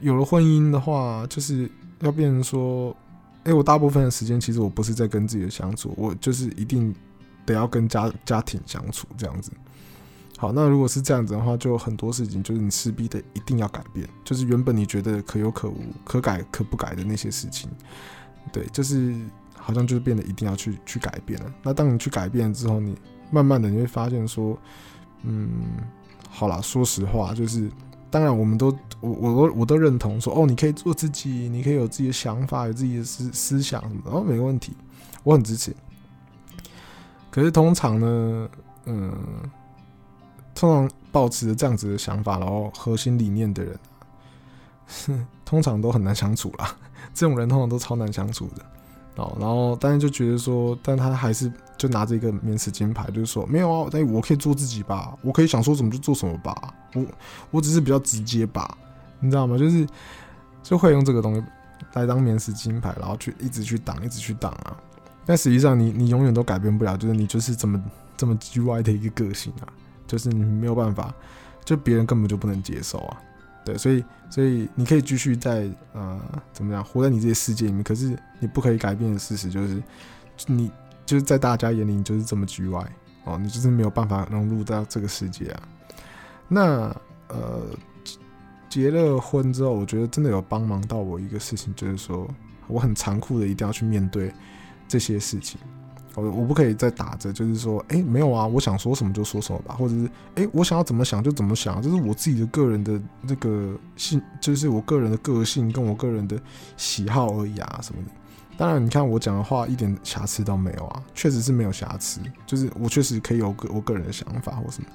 [0.00, 2.96] 有了婚姻的话，就是要变成说。
[3.42, 6.94] 哎，我大部分的时间其实我不是在跟自己的相处，我就是一定
[7.46, 9.50] 得要跟家家庭相处这样子。
[10.40, 17.68] 好，那如果是这样子的话，就很多事情就是你势必得一定要改变，就是原本你觉得可有可无、可改可不改的那些事情，
[18.50, 19.14] 对，就是
[19.54, 21.52] 好像就是变得一定要去去改变了。
[21.62, 22.96] 那当你去改变之后，你
[23.30, 24.56] 慢慢的你会发现说，
[25.24, 25.50] 嗯，
[26.30, 27.70] 好啦，说实话就是。
[28.12, 34.72] 当然，我们都我我都我都认同说，哦，你可以做自己，你可以有自己的想法，有自己的思思想什么的，哦，没问题，
[35.22, 35.72] 我很支持。
[37.30, 38.48] 可是通常呢，
[38.86, 39.14] 嗯，
[40.60, 46.76] 通常抱持着这样子的想法，然后核心理念的人， 通常都很难相处啦。
[47.14, 48.62] 这种人通常都超难相处的
[49.16, 49.34] 哦。
[49.40, 57.06] 然后，但是就觉得说，但他还是就拿着一个免死金牌，就是说没有啊，但我可以做自己吧，我可以想说什么就做什么吧，我
[57.52, 58.76] 我只是比较直接吧，
[59.18, 59.56] 你知道吗？
[59.56, 59.86] 就是
[60.62, 61.42] 就会用这个东西
[61.94, 64.76] 来当免死金牌，然后去一直去挡，一直去挡啊。
[65.24, 67.82] 但实际上你，你永远都改变不了，就是你就是这么
[68.14, 69.64] 这么 G Y 的一个个性啊，
[70.10, 71.14] 就是你没有办法，
[71.64, 73.22] 就别人根本就不能接受啊。
[73.64, 76.20] 对，所以所以你可以继续在呃
[76.52, 79.80] 怎么样活在你这些世界里面，可是你不可以改变的事实就是，
[80.48, 80.68] 你
[81.06, 82.84] 就是在大家眼里你就是这么局外
[83.24, 85.62] 哦，你就是没有办法融入到这个世界啊。
[86.48, 86.96] 那
[87.28, 87.62] 呃
[88.68, 92.28] 结了婚之后，我觉得真的有帮忙到我一个事情，就是说
[92.66, 94.32] 我很残酷的一定要去面对
[94.88, 95.60] 这些事情。
[96.20, 106.40] 我我不可以再打着，就是说，哎、没有啊，我想说什么就说什么吧，或者是，哎、我想要怎么想就怎么想，这是我自己的个人的这个性，就是我个人的个性跟我个人的
[106.76, 108.10] 喜好而已啊，什么的。
[108.56, 114.88] 当然，你看我讲的话一点瑕疵都没有啊，确实是没有瑕疵，就是我确实可以有个我个人的想法或什么。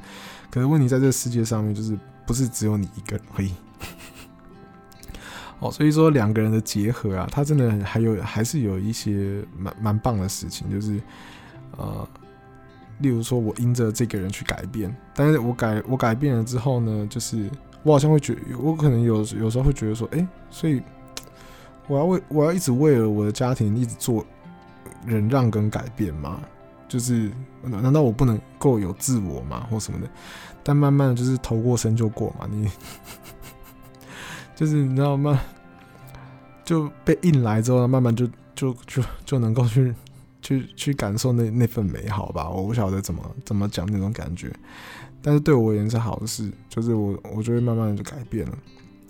[0.51, 3.51] 可是问题在这个世界上面，就是不是只有你一个人而已。
[5.59, 10.99] 哦，所以说两个人的结合啊，他真的还有还是有一些蛮蛮棒的事情，就是
[11.77, 12.07] 呃，
[12.99, 17.49] 例如说我因着这个人去改变，但是我改我改变了之后呢，就是
[17.83, 20.81] 我好像会觉，我可能有有时候会觉得说，哎、所以
[21.87, 24.25] 我要为我要一直为了我的家庭一直做
[25.05, 26.41] 忍让跟改变吗？
[26.87, 29.65] 就是难道我不能够有自我吗？
[29.71, 30.07] 或什么的？
[30.63, 32.69] 但慢慢就是头过身就过嘛，你。
[34.55, 35.39] 就是你知道吗？
[36.63, 39.93] 就被硬来之后，慢慢就就就就能够去
[40.41, 42.49] 去去感受那那份美好吧。
[42.49, 44.51] 我不晓得怎么怎么讲那种感觉，
[45.21, 46.51] 但是对我而言是好事。
[46.67, 48.57] 就是我我就会慢慢的就改变了，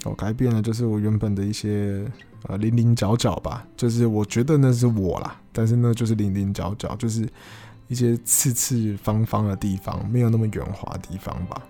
[0.04, 2.06] 我改变了，就是我原本的一些
[2.48, 3.66] 呃零零角角吧。
[3.78, 7.26] 就是我觉得那是我啦，但是那就是零零角角，就是
[7.88, 11.62] 一些刺刺方方的地方，没有那么圆滑的地方吧。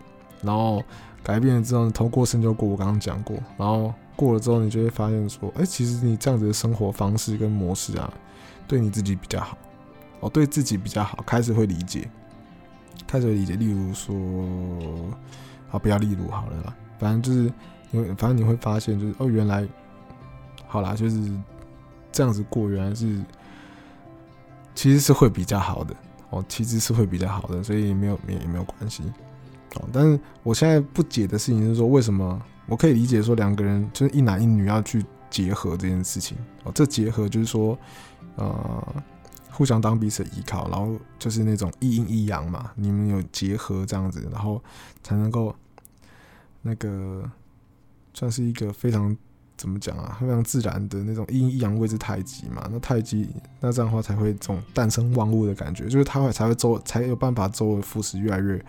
[0.41, 0.83] 然后。
[1.25, 2.69] 改变了之后，头过身就过。
[2.69, 8.13] 我刚刚讲过，然后过了之后，你就会发现说，哎、其实你这样子的生活方式跟模式啊，
[8.67, 9.57] 对你自己比较好，
[10.19, 12.07] 哦，对自己比较好，开始会理解，
[13.07, 13.55] 开始会理解。
[13.55, 14.15] 例如说，
[15.67, 17.51] 好，不要例如好了啦，反正就是
[17.89, 19.67] 你会，反正你会发现，就是哦，原来，
[20.67, 21.31] 好啦，就是
[22.11, 23.19] 这样子过，原来是
[24.75, 25.95] 其实是会比较好的，
[26.29, 29.01] 哦，其实是会比较好的，所以没有也没有关系。
[29.91, 36.71] 但是我现在不解的事情是说，为什么我可以理解说两个人就是一男一女要去结合这件事情哦？
[36.73, 37.77] 这结合就是说，
[38.35, 39.03] 呃，
[39.51, 44.61] 互相当彼此依靠，然后就是那种一阴一阳嘛，你们有结合这样子，然后
[45.03, 45.53] 才能够
[46.61, 47.23] 那个
[48.13, 49.15] 算是一个非常
[49.57, 52.67] 怎么讲啊，非常自然的那种一阴一阳谓之太极嘛。
[52.71, 58.63] 那太极那这样的话才会这种诞生万物的感觉，就是它会才会周才有办法周而复始，越来越。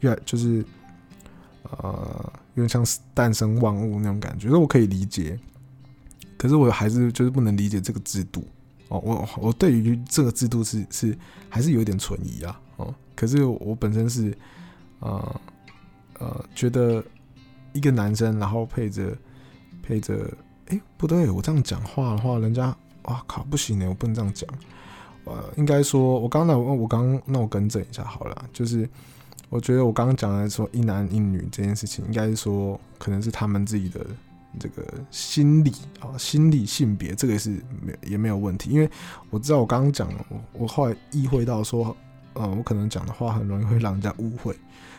[0.00, 0.64] 越就是，
[1.64, 5.38] 呃，有点像是诞生万物那种感觉，所以我可以理解。
[6.36, 8.46] 可是我还是就是不能理解这个制度
[8.88, 9.00] 哦。
[9.04, 12.60] 我我对于这个制度是是还是有点存疑啊。
[12.76, 14.32] 哦，可是我本身是，
[15.00, 15.40] 呃
[16.20, 17.02] 呃，觉得
[17.72, 19.16] 一个男生然后配着
[19.82, 20.32] 配着，
[20.68, 24.48] 哎、不对，我这样讲话的话，人家哇靠，不行呢，我不能这样讲。
[25.24, 28.88] 呃，应该说，我刚才我刚那我更正一下好了，就是。
[29.50, 34.06] 我觉得我刚刚讲的说一男一女这件事情，应该是说可能是他们自己的
[34.60, 37.50] 这个心理啊，心理性别这个也是
[37.82, 38.90] 没也没有问题，因为
[39.30, 41.96] 我知道我刚刚讲了，我我后来意会到说，
[42.34, 44.54] 呃，我可能讲的话很容易会让人家误会。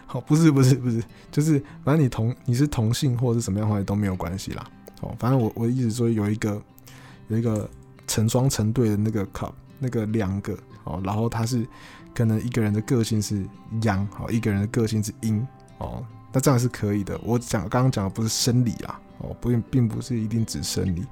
[0.08, 4.66] 好，不是不是不是，就是反正你同你是同性或者是什么样的话都没有关系啦。
[5.02, 6.60] 哦，反正我我一直说有一个
[7.28, 7.70] 有一个
[8.08, 11.68] 成双成对的那个 cup，那个两个哦，然后它是。
[12.20, 13.46] 可能一个人的个性是
[13.84, 16.04] 阳，哦，一个人的个性是阴，哦，
[16.34, 17.18] 那这样是可以的。
[17.24, 21.06] 我讲刚刚讲的不是生理啦，哦，不并并不是一定指生理，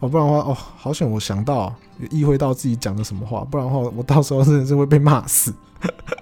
[0.00, 1.72] 哦，不然的话，哦，好险我想到，
[2.10, 5.54] 意会到自己讲的什么话，不然的话，我到时候真的是会被骂死，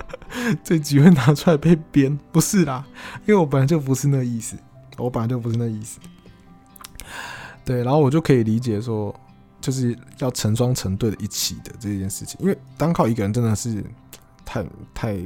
[0.62, 2.85] 这集会拿出来被编，不是啦，
[3.20, 4.55] 因为我本来就不是那意思，
[4.99, 5.99] 我本来就不是那意思，
[7.64, 9.18] 对，然后我就可以理解说，
[9.62, 13.83] 就是要成双成对的一起的这件事情，因为单靠一个人真的是。
[14.46, 15.18] 太太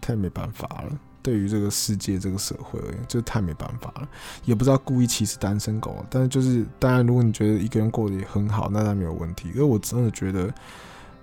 [0.00, 4.08] 太没办法了，对于这个世界这个社会而言，就太没办法了。
[4.44, 9.50] 也不知道故意歧视单身狗，但是就是当然，如果你觉得一个人过得也很好，那他没有问题。
[9.50, 10.52] 因为我真的觉得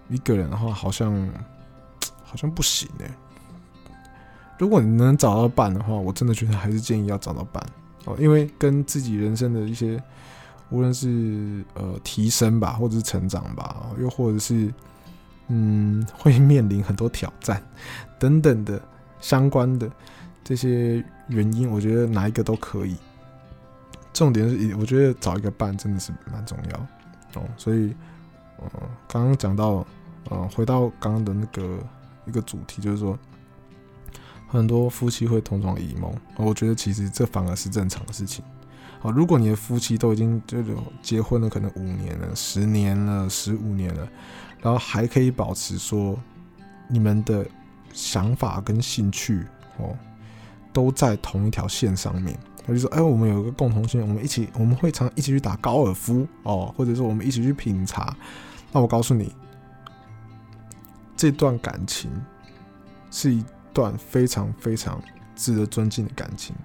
[0.08, 1.30] 一个人的话，好像
[2.24, 3.12] 好像不行哎。
[4.58, 7.66] 如果你能找到伴的话，我真的觉得还是建议要找到伴
[8.06, 10.02] 哦，因为跟自己人生的一些，
[10.70, 14.72] 无论是呃提升吧，或者是成长吧，又或者是
[15.50, 17.62] 嗯会面临很多挑战
[18.18, 18.82] 等等的
[19.20, 19.92] 相关的
[20.44, 22.96] 这些原因，我觉得哪一个都可以。
[24.14, 27.48] 重点是，我觉得找一个伴真的是蛮重要哦。
[27.58, 27.94] 所以，
[28.58, 28.70] 呃，
[29.08, 29.86] 刚刚讲到，
[30.30, 31.78] 呃，回到刚刚的那个
[32.26, 33.18] 一个主题，就是说。
[34.52, 38.44] 很多夫妻会同床异梦，我觉得其实这反而是正常的事情。
[39.00, 40.58] 好，如果你的夫妻都已经就
[41.04, 44.08] 结婚了，可能五年了、十年了、十五年了，
[44.62, 46.18] 然后还可以保持说
[46.88, 47.46] 你们的
[47.94, 49.46] 想法跟兴趣
[49.78, 49.96] 哦
[50.72, 58.16] 都在同一条线上面，他就说：“哎，我们有一个共同性，我们一起我们会常一起去打高尔夫哦，或者说我们一起去品茶。”
[58.72, 59.34] 那我告诉你，
[61.16, 62.10] 这段感情
[63.12, 63.44] 是一。
[63.72, 65.00] 段非常非常
[65.36, 66.56] 值得尊敬的感情，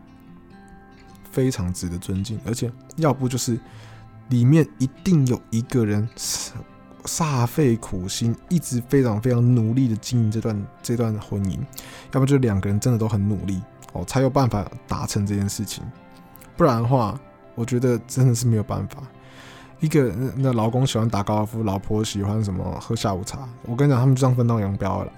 [1.30, 3.60] 非常值得尊敬，而且要不就是
[4.30, 6.08] 里面一定有一个人
[7.04, 11.58] 煞费苦心，一直非常非常努力的经营这段这段婚姻，
[12.12, 13.60] 要不就两个人真的都很努力
[13.92, 15.84] 哦，才有办法达成这件事情，
[16.56, 17.18] 不然的话，
[17.54, 19.02] 我觉得真的是没有办法。
[19.80, 23.46] 一个那老公喜欢打高尔夫，老婆喜欢什么喝下午茶。
[23.64, 25.12] 我跟你讲，他们就这样分道扬镳了。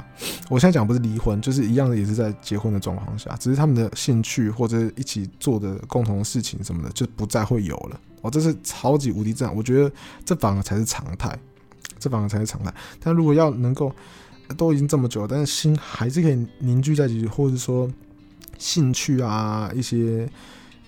[0.49, 8.01] 我现在讲不是离婚，就是一样的，也是在结婚的状况下，只是他们的兴趣或者一起做的共同的事情什么的，就不再会有了。
[8.23, 9.93] 哦，这是超级无敌赞，我觉得
[10.25, 11.39] 这反而才是常态，
[11.99, 12.73] 这反而才是常态。
[13.01, 13.93] 但如果要能够
[14.57, 17.91] 都已经这么久了，但是心还是可以凝聚在一起，或者说
[18.59, 20.29] 兴趣啊一些。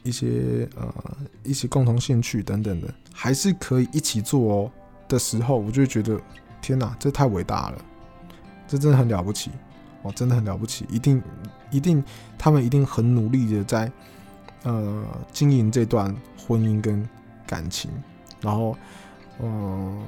[0.05, 0.95] 一些呃，
[1.43, 4.71] 一些共同兴趣等等的，还是可以一起做哦
[5.07, 6.19] 的时候，我就觉得
[6.63, 7.79] 天哪，这太伟大了，
[8.67, 9.51] 这真的很了不起
[10.03, 11.21] 哦，真的很了不起，一定
[11.71, 12.03] 一定，
[12.39, 13.93] 他们一定很努力的在
[14.63, 17.07] 呃经营这段婚姻跟
[17.47, 17.91] 感情，
[18.41, 18.75] 然后
[19.41, 20.01] 嗯、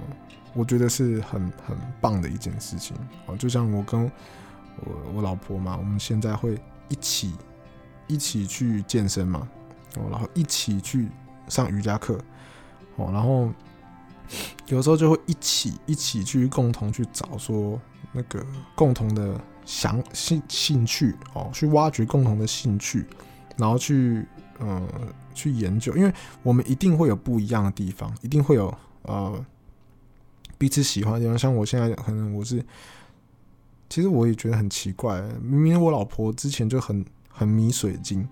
[0.54, 2.96] 我觉得是很很棒的一件事情。
[3.26, 6.58] 哦，就像我跟我我老婆嘛，我们现在会
[6.88, 7.34] 一起
[8.06, 9.48] 一起去健身嘛。
[9.96, 11.08] 哦，然后一起去
[11.48, 12.18] 上瑜伽课，
[12.96, 13.50] 哦，然后
[14.66, 17.80] 有时候就会一起一起去共同去找说
[18.12, 18.44] 那个
[18.76, 21.16] 共同的想兴兴趣。
[21.34, 23.04] 哦，去挖掘共同的兴趣，
[23.56, 24.24] 然后去
[24.60, 24.86] 嗯
[25.34, 26.12] 去研究，因为
[26.44, 29.44] 我们一定会有不一样的地方，一定会有呃
[30.61, 31.38] 彼此喜欢的地方。
[31.38, 32.62] 像我现在可能我是，
[33.88, 38.29] 其实我也觉得很奇怪，明明我老婆之前就很很迷水晶。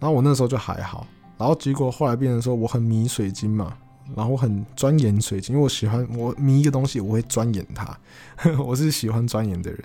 [0.00, 1.06] 然后我那时候就还好，
[1.38, 3.78] 然后结果后来变成说我很迷水晶嘛，
[4.16, 7.96] 然后我很钻研水晶，因为我喜欢我迷一个东西，我会钻研它，
[8.58, 9.80] 我是喜欢钻研的人。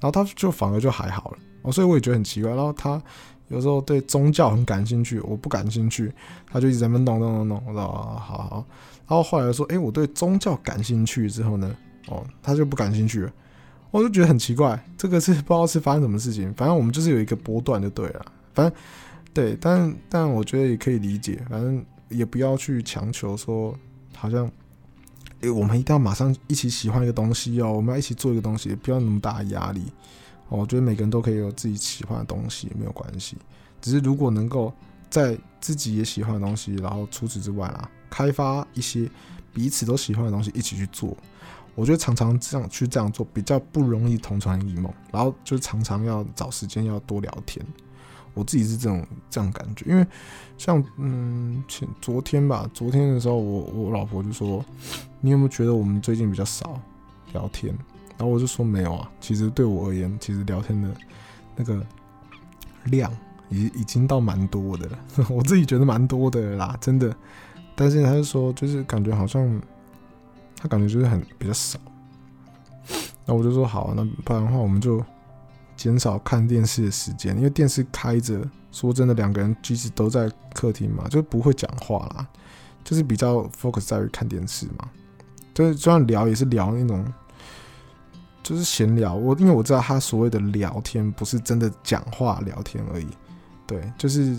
[0.00, 2.50] 然后他就反而就还好了，哦，所以我也觉得很奇怪。
[2.50, 3.02] 然后他
[3.48, 6.12] 有时候对宗教很感兴趣，我不感兴趣，
[6.46, 7.62] 他就一直在那弄弄弄弄。
[7.66, 8.64] 我说好好。
[9.08, 11.74] 然后后来说，哎，我对宗教感兴趣之后呢，
[12.06, 13.32] 哦，他就不感兴趣了，
[13.90, 16.54] 我就觉得很奇怪，这个是 不知道是发生什么事情。
[16.54, 18.78] 反正我们就是有一个波段就对了，反正。
[19.34, 23.72] 对，但但我觉得也可以理解，反正也不要去强求说，
[24.16, 24.50] 好像，
[25.42, 29.82] 诶，我们一定要马上一起喜欢一个东西哦，我们要一起做一个东西，不要那么大的压力
[30.48, 30.58] 哦。
[30.58, 33.36] 我觉得每个人都可以有自己喜欢的东西，没有关系。
[33.80, 34.72] 只是如果能够
[35.08, 39.08] 在自己也喜欢的东西，然后除此之外啦，开发一些
[39.52, 41.16] 彼此都喜欢的东西一起去做，
[41.74, 47.64] 我觉得常常这样去这样做比较不容易同床异梦，然后就常常要找时间要多聊天。
[48.34, 50.06] 我自己是这种这样感觉，因为
[50.56, 54.64] 像嗯前昨天吧，昨天的时候我我老婆就说，
[55.20, 56.80] 你有没有觉得我们最近比较少
[57.32, 57.76] 聊天？
[58.16, 60.88] 然后我就说没有啊，其实对我而言，其实聊天的
[61.56, 61.84] 那个
[62.84, 63.12] 量
[63.48, 64.98] 已已经到蛮多的了，
[65.30, 67.16] 我自己觉得蛮多的啦，真的。
[67.78, 69.62] 但是他就说，就是感觉好像
[70.56, 71.78] 他感觉就是很比较少。
[73.24, 75.00] 那我就说好，那不然的话我们就。
[75.76, 82.26] 减少看电视的时间，因为电视开着，说真的，两个人即使都在客厅嘛，就不会讲话啦，
[82.82, 84.90] 就是比较 focus 在于看电视嘛。
[85.54, 87.06] 就是就算聊也是聊那种，
[88.42, 89.14] 就是闲聊。
[89.14, 93.06] 我因为我知道他所谓的聊天不是真的讲话聊天而已，
[93.64, 94.36] 对，就是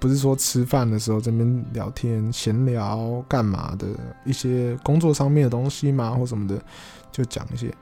[0.00, 3.86] 不是说吃饭的时候这边聊天闲聊干嘛的
[4.24, 6.60] 一些工作上面的东西嘛，或什么的，
[7.12, 7.72] 就讲一些。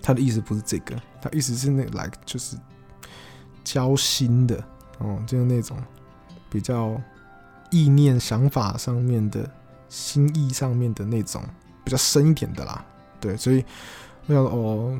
[0.00, 2.56] 他的意思不是这个，他意思是那来就是
[3.62, 4.62] 交心的
[4.98, 5.76] 哦，就是那种
[6.48, 6.98] 比较
[7.70, 9.46] 意念、想法上面的
[9.88, 11.42] 心意上面的那种
[11.84, 12.82] 比较深一点的啦。
[13.20, 13.62] 对，所以
[14.26, 14.98] 我想哦，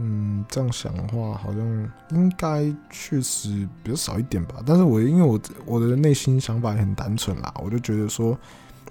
[0.00, 4.62] 嗯，这样想的话，好像应该确实比较少一点吧。
[4.64, 8.38] 但是我因为我我的内心想法很单纯啦，我就觉得说，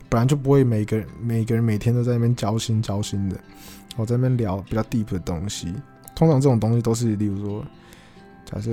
[0.10, 3.40] 本来就不会每个人每个人每天都在那边交心交心的，
[3.96, 5.74] 我在那边聊比较 deep 的东西。
[6.14, 7.66] 通常这种东西都是，例如说，
[8.44, 8.72] 假设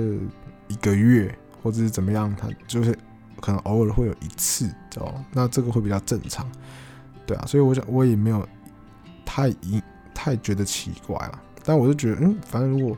[0.67, 1.33] 一个月
[1.63, 2.97] 或者是怎么样，它就是
[3.39, 5.23] 可能偶尔会有一次，知道？
[5.31, 6.45] 那这个会比较正常，
[7.25, 7.45] 对啊。
[7.45, 8.45] 所以我想我也没有
[9.23, 9.81] 太一
[10.13, 11.41] 太觉得奇怪了。
[11.65, 12.97] 但我就觉得，嗯，反正如果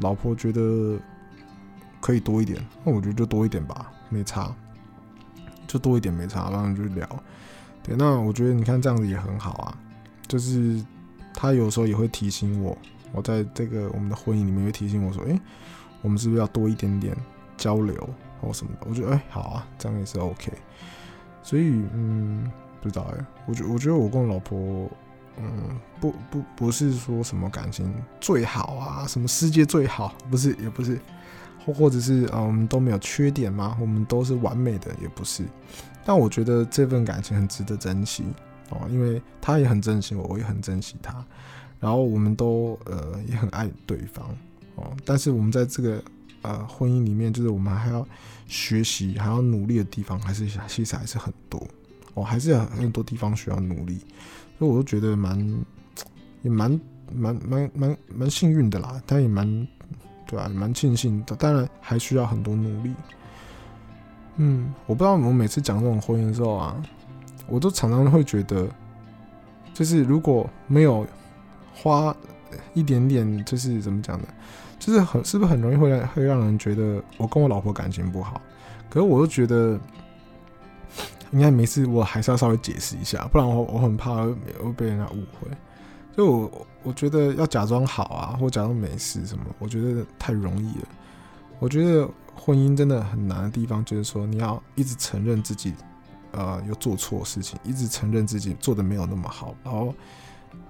[0.00, 0.98] 老婆觉得
[2.00, 4.54] 可以多一点，那我觉得就多一点吧，没差，
[5.66, 7.06] 就多一点没差，然后就聊。
[7.82, 9.78] 对，那我觉得你看这样子也很好啊，
[10.26, 10.82] 就是
[11.34, 12.76] 他有时候也会提醒我，
[13.12, 15.38] 我在这个我们的婚姻里面会提醒我说，诶，
[16.00, 17.16] 我们是不是要多一点点
[17.56, 18.08] 交流
[18.40, 18.86] 或什么的？
[18.88, 20.52] 我觉得，诶，好啊，这样也是 OK。
[21.42, 22.50] 所以，嗯，
[22.80, 24.90] 不知道哎，我觉我觉得我跟我老婆。
[25.40, 30.98] 嗯，不不不是说什么感情最好啊，什么世界最好，不是也不是，
[31.64, 33.76] 或或者是啊，我们都没有缺点吗？
[33.80, 35.44] 我们都是完美的，也不是。
[36.04, 38.24] 但我觉得这份感情很值得珍惜
[38.70, 41.24] 哦，因为他也很珍惜我，我也很珍惜他，
[41.78, 44.26] 然后我们都呃也很爱对方
[44.74, 44.90] 哦。
[45.04, 46.02] 但是我们在这个
[46.42, 48.06] 呃婚姻里面，就是我们还要
[48.46, 51.64] 学习，还要努力的地方，还是其实还是很多
[52.14, 54.00] 哦，还是有很多地方需要努力。
[54.58, 55.38] 所以我都觉得蛮，
[56.42, 56.80] 也蛮
[57.14, 59.46] 蛮蛮蛮蛮幸运的啦，但也蛮，
[60.26, 60.50] 对吧？
[60.52, 61.36] 蛮庆幸的。
[61.36, 62.92] 当然还需要很多努力。
[64.36, 66.76] 嗯，我不知道我每次讲这种婚姻的时候啊，
[67.46, 68.66] 我都常常会觉得，
[69.72, 71.06] 就是如果没有
[71.72, 72.14] 花
[72.74, 74.26] 一点点，就是怎么讲呢？
[74.80, 78.40] 就是很是不是很容易会让会让人觉得我跟我老婆感情不好？
[78.90, 79.78] 可是我又觉得。
[81.32, 85.48] 应该没事，我还是要稍微解释一下，不然我我很怕会被人家误会。
[86.14, 90.88] 所以我我觉得要假装好啊，或假装没事什么，我觉得太容易了。
[91.60, 95.74] 我觉得婚姻真的很难的地方，就是说你要一直承认自己，
[96.32, 99.94] 呃，有做错事情，一直承认自己做的没有那么好，然后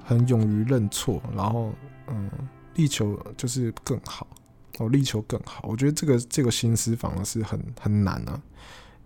[0.04, 1.72] 很勇于认错，然后
[2.08, 2.30] 嗯，
[2.74, 4.26] 力求就是更好，
[4.78, 5.64] 哦，力求更好。
[5.68, 8.40] 我觉得这个这个心思反而是很很难啊。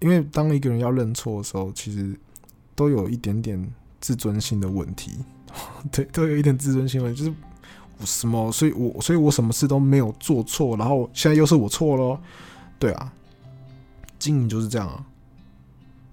[0.03, 2.19] 因为当一个人要认错的时候，其实
[2.75, 5.13] 都有一点点自尊心的问题，
[5.93, 7.37] 对，都有一点自尊心问题，就是
[7.99, 12.21] 我什么，所以我，所以我什么事都没有做错，然后现在又是我错了，
[12.81, 13.13] 对啊，
[14.19, 15.07] 经营就是这样啊，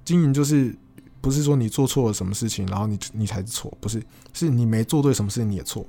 [0.05, 0.75] 经营就是
[1.19, 3.99] 不是说你做错了什么事情，然后你你才是错，不是，
[4.33, 5.83] 是你没做对什么事情你也错，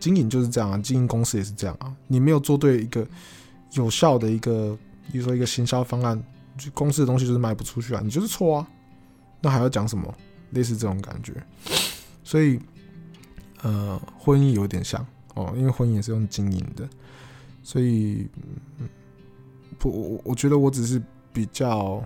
[0.00, 3.06] 经营就是这样啊，经营公司也是这样啊，你没有做对一个
[3.74, 4.76] 有效的一个，
[5.12, 6.20] 比如说一个行销方案。
[6.58, 8.68] 就公司的东西就是卖不出去啊，你就是错啊，
[9.40, 10.14] 那还要讲什么？
[10.50, 11.32] 类似这种感觉，
[12.22, 12.60] 所以
[13.62, 15.02] 呃，婚姻有点像
[15.34, 16.86] 哦，因为婚姻也是用经营的，
[17.62, 18.28] 所以
[18.78, 18.86] 嗯
[19.78, 22.04] 不，我我觉得我只是比较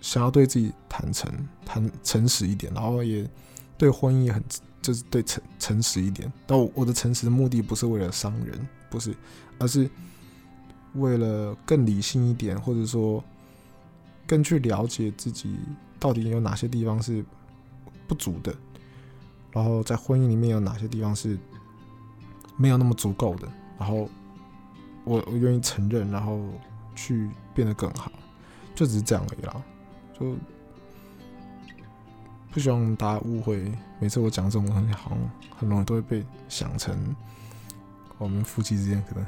[0.00, 1.28] 想要对自己坦诚、
[1.66, 3.28] 坦诚实一点，然后也
[3.76, 4.40] 对婚姻也很
[4.80, 6.32] 就是对诚诚实一点。
[6.46, 9.12] 但我我的诚实的目的不是为了伤人，不是，
[9.58, 9.90] 而是
[10.94, 13.24] 为了更理性一点，或者说。
[14.32, 15.58] 更去了解自己
[16.00, 17.22] 到底有哪些地方是
[18.08, 18.54] 不足的，
[19.50, 21.38] 然后在婚姻里面有哪些地方是
[22.56, 23.46] 没有那么足够的，
[23.78, 24.08] 然后
[25.04, 26.40] 我我愿意承认，然后
[26.94, 28.10] 去变得更好，
[28.74, 29.62] 就只是这样而已啦。
[30.18, 30.34] 就
[32.50, 33.70] 不希望大家误会，
[34.00, 35.18] 每次我讲这种东西，好像
[35.58, 37.14] 很容易都会被想成
[38.16, 39.26] 我们夫妻之间可能。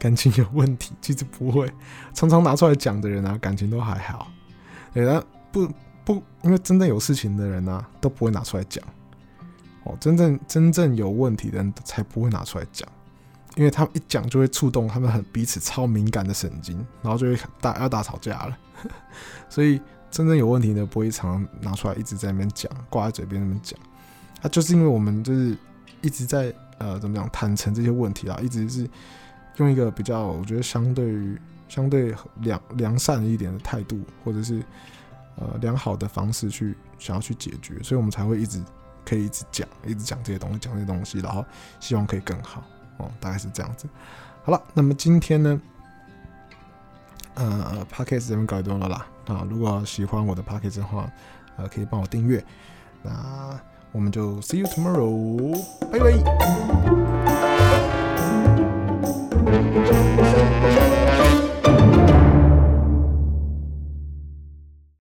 [0.00, 1.70] 感情有问题，其实不会，
[2.14, 4.32] 常常拿出来讲的人啊，感情都还好。
[4.94, 5.22] 对，那
[5.52, 5.70] 不
[6.06, 8.82] 不，因为真正有事情的人啊，都不会拿出来讲。
[9.84, 12.88] 哦，真正真正有问题的人才不会拿出来讲，
[13.56, 18.58] 因为他们一讲就会触动他们很彼此超敏感的神经，然后就会大要大吵架了。
[19.50, 19.78] 所以
[20.10, 23.78] 真正有问题的不会常常拿出来一直在那边讲，挂在嘴边那边讲。
[24.40, 25.54] 他就是因为我们就是
[26.00, 28.88] 一直在呃怎么讲坦诚这些问题啊，一直是。
[29.60, 31.38] 用一个比较，我觉得相对于
[31.68, 34.62] 相对良良善一点的态度，或者是
[35.36, 38.60] 呃良好的方式去想要去解决，所以我们才会一直
[39.04, 41.44] 可以一直讲，一直讲这些东西，讲这些东西，然后
[41.78, 42.64] 希望可以更好
[42.96, 43.86] 哦，大概是这样子。
[44.42, 45.60] 好了，那么今天呢，
[47.34, 51.10] 呃，Podcast 这边搞定了啦啊，如果喜欢我的 Podcast 的话，
[51.56, 52.42] 呃，可以帮我订阅。
[53.02, 53.60] 那
[53.92, 57.99] 我们就 See you tomorrow，拜拜。
[59.50, 60.59] Música